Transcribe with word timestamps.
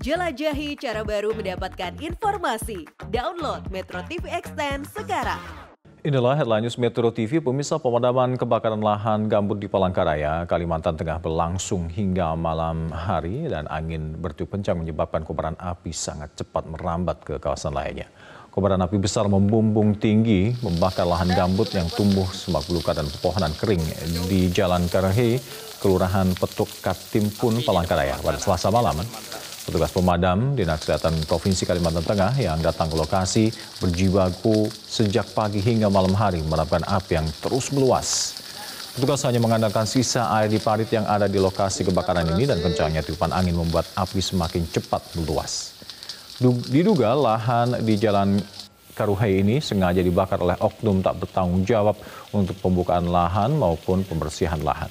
Jelajahi 0.00 0.80
cara 0.80 1.04
baru 1.04 1.36
mendapatkan 1.36 1.92
informasi. 2.00 2.88
Download 3.12 3.60
Metro 3.68 4.00
TV 4.08 4.32
Extend 4.32 4.88
sekarang. 4.88 5.36
Inilah 6.00 6.40
headline 6.40 6.64
news 6.64 6.80
Metro 6.80 7.12
TV, 7.12 7.36
pemirsa 7.36 7.76
pemadaman 7.76 8.40
kebakaran 8.40 8.80
lahan 8.80 9.28
gambut 9.28 9.60
di 9.60 9.68
Palangkaraya, 9.68 10.48
Kalimantan 10.48 10.96
Tengah 10.96 11.20
berlangsung 11.20 11.92
hingga 11.92 12.32
malam 12.32 12.88
hari 12.88 13.44
dan 13.44 13.68
angin 13.68 14.16
bertiup 14.16 14.48
kencang 14.56 14.80
menyebabkan 14.80 15.20
kobaran 15.20 15.52
api 15.60 15.92
sangat 15.92 16.32
cepat 16.32 16.64
merambat 16.64 17.20
ke 17.20 17.36
kawasan 17.36 17.76
lainnya. 17.76 18.08
Kobaran 18.48 18.80
api 18.80 18.96
besar 18.96 19.28
membumbung 19.28 20.00
tinggi, 20.00 20.56
membakar 20.64 21.04
lahan 21.04 21.28
gambut 21.28 21.68
yang 21.76 21.92
tumbuh 21.92 22.24
semak 22.32 22.64
belukar 22.64 22.96
dan 22.96 23.04
pepohonan 23.04 23.52
kering 23.52 23.84
di 24.32 24.48
Jalan 24.48 24.88
Karahe, 24.88 25.36
Kelurahan 25.76 26.32
Petuk 26.40 26.72
Katimpun, 26.80 27.60
Palangkaraya 27.60 28.16
pada 28.24 28.40
selasa 28.40 28.72
malam. 28.72 28.96
Petugas 29.70 29.94
pemadam 29.94 30.58
Dinas 30.58 30.82
Kesehatan 30.82 31.14
Provinsi 31.30 31.62
Kalimantan 31.62 32.02
Tengah 32.02 32.34
yang 32.42 32.58
datang 32.58 32.90
ke 32.90 32.98
lokasi 32.98 33.54
berjibaku 33.78 34.66
sejak 34.66 35.30
pagi 35.30 35.62
hingga 35.62 35.86
malam 35.86 36.10
hari 36.10 36.42
memadamkan 36.42 36.82
api 36.90 37.22
yang 37.22 37.30
terus 37.38 37.70
meluas. 37.70 38.34
Petugas 38.98 39.22
hanya 39.30 39.38
mengandalkan 39.38 39.86
sisa 39.86 40.26
air 40.34 40.50
di 40.50 40.58
parit 40.58 40.90
yang 40.90 41.06
ada 41.06 41.30
di 41.30 41.38
lokasi 41.38 41.86
kebakaran 41.86 42.26
ini 42.34 42.50
dan 42.50 42.58
kencangnya 42.58 43.06
tiupan 43.06 43.30
angin 43.30 43.54
membuat 43.54 43.86
api 43.94 44.18
semakin 44.18 44.66
cepat 44.66 45.06
meluas. 45.14 45.78
Diduga 46.42 47.14
lahan 47.14 47.78
di 47.86 47.94
Jalan 47.94 48.42
Karuhai 48.98 49.38
ini 49.38 49.62
sengaja 49.62 50.02
dibakar 50.02 50.42
oleh 50.42 50.58
oknum 50.58 50.98
tak 50.98 51.22
bertanggung 51.22 51.62
jawab 51.62 51.94
untuk 52.34 52.58
pembukaan 52.58 53.06
lahan 53.06 53.54
maupun 53.54 54.02
pembersihan 54.02 54.58
lahan. 54.66 54.90